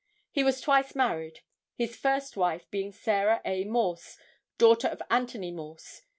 [0.31, 1.41] He was twice married,
[1.75, 3.65] his first wife being Sarah A.
[3.65, 4.17] Morse,
[4.57, 6.01] daughter of Anthony Morse.